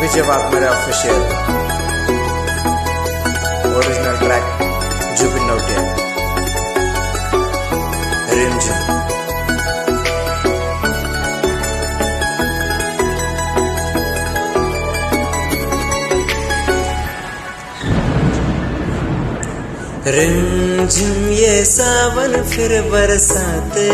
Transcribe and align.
Vijay 0.00 0.22
Mera 0.52 0.70
official. 0.72 1.20
Original 3.76 4.18
track 4.18 4.44
Jubin 5.16 5.46
Nautian. 5.46 5.86
रिमझिम 20.06 21.28
ये 21.28 21.64
सावन 21.64 22.42
फिर 22.42 22.82
बरसाते 22.82 23.90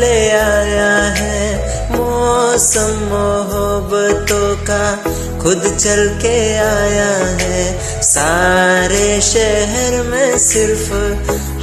ले 0.00 0.30
आया 0.30 0.90
है। 1.12 1.48
मौसम 1.96 2.94
मोहब्बतों 3.04 4.56
का 4.56 4.96
खुद 5.42 5.76
चल 5.80 6.08
के 6.22 6.56
आया 6.56 7.10
है। 7.40 7.78
सारे 8.02 9.20
शहर 9.20 10.02
में 10.02 10.38
सिर्फ़ 10.38 10.92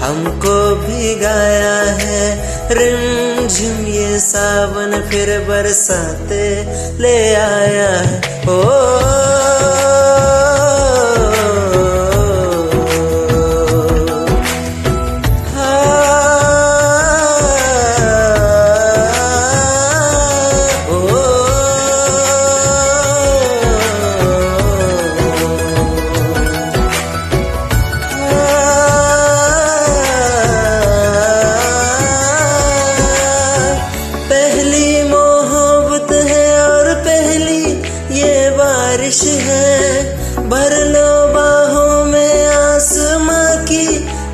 हमको 0.03 0.75
भिगाया 0.75 1.75
है। 1.75 2.25
रिमझिम 2.71 3.85
ये 3.85 4.19
सावन 4.19 5.09
फिर 5.09 5.39
बरसाते 5.39 6.63
ले 7.01 7.35
आया 7.35 7.89
है। 7.89 8.21
ओ 8.49 8.94
बारिश 38.95 39.21
है, 39.45 40.47
भर 40.49 40.73
लो 40.87 41.09
बाहों 41.33 42.03
में 42.05 42.45
आसमां 42.47 43.57
की 43.67 43.87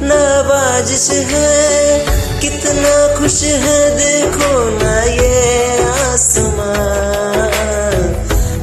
नवाजिश 0.03 1.07
है। 1.29 2.05
कितना 2.41 2.93
खुश 3.15 3.41
है, 3.63 3.79
देखो 3.95 4.51
ना 4.75 4.93
ये 5.03 5.81
आसमां 6.03 6.75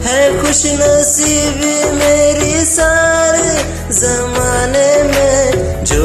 है 0.07 0.23
खुश 0.41 0.63
नसीबी 0.79 1.75
मेरी 1.99 2.55
सारे 2.65 3.51
जमाने 3.99 4.91
में, 5.11 5.85
जो 5.85 6.05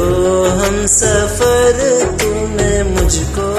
हम 0.57 0.85
सफ़र 0.97 1.77
तूने 2.17 2.73
मुझको 2.91 3.52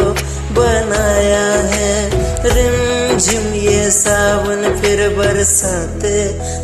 सावन 3.95 4.63
फिर 4.81 5.09
बरसाते 5.19 6.17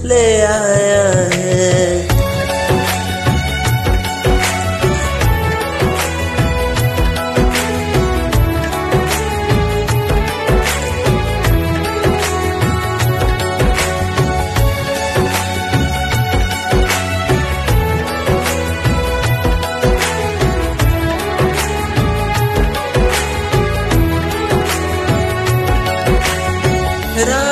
ले 0.09 0.25
आया 0.43 1.05
है। 1.35 2.20
But 27.21 27.29
I 27.29 27.50